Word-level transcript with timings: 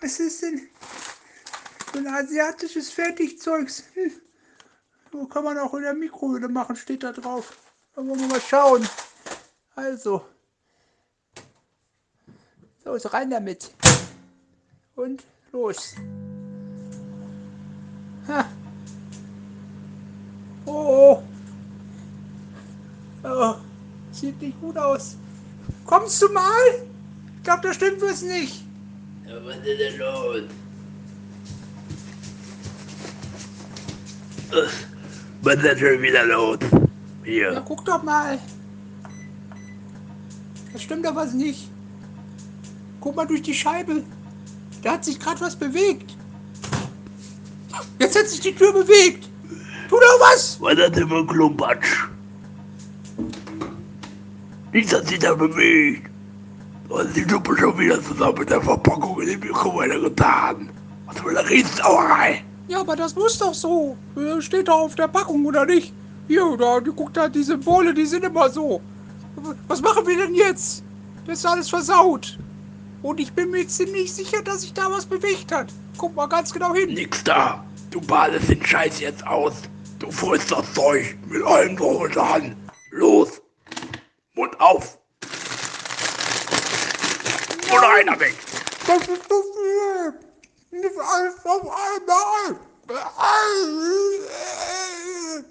Was 0.00 0.20
ist 0.20 0.42
denn? 0.42 0.68
So 1.92 1.98
ein 1.98 2.06
asiatisches 2.06 2.90
Fertigzeugs. 2.90 3.84
Hm. 3.94 4.12
So 5.10 5.24
kann 5.24 5.42
man 5.42 5.56
auch 5.56 5.72
in 5.72 5.84
der 5.84 5.94
Mikrowelle 5.94 6.48
machen, 6.48 6.76
steht 6.76 7.02
da 7.02 7.12
drauf. 7.12 7.56
Da 7.94 8.06
wollen 8.06 8.20
wir 8.20 8.28
mal 8.28 8.42
schauen. 8.42 8.86
Also. 9.74 10.22
So, 12.84 12.92
rein 13.08 13.30
damit. 13.30 13.72
Und 14.96 15.24
los. 15.50 15.94
Ha. 18.28 18.46
Oh, 20.66 21.22
oh. 21.22 21.22
oh. 23.24 23.54
Sieht 24.12 24.40
nicht 24.42 24.60
gut 24.60 24.76
aus. 24.76 25.16
Kommst 25.86 26.20
du 26.20 26.28
mal? 26.28 26.86
Ich 27.36 27.42
glaube, 27.44 27.62
da 27.62 27.72
stimmt 27.72 28.02
was 28.02 28.20
nicht. 28.20 28.67
Ja, 29.28 29.34
was 29.44 29.56
ist 29.56 29.78
denn 29.78 29.98
los? 29.98 30.42
Was 35.42 35.54
ist 35.56 35.64
denn 35.64 35.78
schon 35.78 36.02
wieder 36.02 36.24
los? 36.24 36.58
Ja, 36.62 36.78
Hier. 37.24 37.62
guck 37.66 37.84
doch 37.84 38.02
mal. 38.02 38.38
Da 40.72 40.78
stimmt 40.78 41.04
doch 41.04 41.14
was 41.14 41.34
nicht. 41.34 41.68
Guck 43.00 43.16
mal 43.16 43.26
durch 43.26 43.42
die 43.42 43.52
Scheibe. 43.52 44.02
Da 44.82 44.92
hat 44.92 45.04
sich 45.04 45.20
gerade 45.20 45.40
was 45.42 45.56
bewegt. 45.56 46.16
Jetzt 47.98 48.18
hat 48.18 48.28
sich 48.28 48.40
die 48.40 48.54
Tür 48.54 48.72
bewegt. 48.72 49.28
Tu 49.88 49.96
doch 49.96 50.20
was. 50.20 50.58
Was 50.60 50.72
ist 50.72 50.78
das 50.80 50.92
denn 50.92 51.08
für 51.08 51.16
ein 51.16 51.26
Klumpatsch? 51.26 52.04
Nichts 54.72 54.94
hat 54.94 55.06
sich 55.06 55.18
da 55.18 55.34
bewegt. 55.34 56.10
Hast 56.90 57.14
die 57.14 57.24
Suppe 57.28 57.56
schon 57.56 57.78
wieder 57.78 58.02
zusammen 58.02 58.38
mit 58.38 58.50
der 58.50 58.62
Verpackung 58.62 59.20
in 59.20 59.28
die 59.28 59.36
Mikrowelle 59.36 60.00
getan. 60.00 60.70
Was 61.06 61.18
für 61.18 61.30
eine 61.30 61.48
Riesensauerei. 61.48 62.44
Ja, 62.68 62.80
aber 62.80 62.96
das 62.96 63.14
muss 63.14 63.38
doch 63.38 63.54
so. 63.54 63.96
Äh, 64.16 64.40
Steht 64.40 64.68
doch 64.68 64.80
auf 64.80 64.94
der 64.94 65.08
Packung, 65.08 65.44
oder 65.44 65.64
nicht? 65.66 65.92
Hier, 66.28 66.56
da, 66.58 66.80
die 66.80 66.90
guckt 66.90 67.16
da, 67.16 67.28
die 67.28 67.42
Symbole, 67.42 67.94
die 67.94 68.04
sind 68.06 68.24
immer 68.24 68.50
so. 68.50 68.80
Was 69.68 69.80
machen 69.80 70.06
wir 70.06 70.16
denn 70.16 70.34
jetzt? 70.34 70.82
Das 71.26 71.38
ist 71.38 71.46
alles 71.46 71.70
versaut. 71.70 72.38
Und 73.02 73.20
ich 73.20 73.32
bin 73.32 73.50
mir 73.50 73.66
ziemlich 73.68 74.12
sicher, 74.12 74.42
dass 74.42 74.62
sich 74.62 74.72
da 74.74 74.90
was 74.90 75.06
bewegt 75.06 75.52
hat. 75.52 75.72
Guck 75.96 76.14
mal 76.16 76.26
ganz 76.26 76.52
genau 76.52 76.74
hin. 76.74 76.92
Nix 76.92 77.22
da. 77.22 77.64
Du 77.90 78.00
badest 78.00 78.48
den 78.48 78.64
Scheiß 78.64 79.00
jetzt 79.00 79.26
aus. 79.26 79.54
Du 79.98 80.10
frisst 80.10 80.50
das 80.52 80.72
Zeug 80.74 81.16
mit 81.28 81.42
allem 81.42 81.76
drum 81.76 81.96
und 81.96 82.14
dran. 82.14 82.56
Los. 82.90 83.40
Mund 84.34 84.58
auf. 84.60 84.98
Und 87.98 88.08
einer 88.08 88.20
weg. 88.20 88.34
Das 88.86 88.98
ist 89.08 89.28
so 89.28 89.42
viel. 89.42 90.14
Nicht 90.70 90.98
alles 90.98 91.34
auf 91.44 91.62
einmal. 91.62 92.60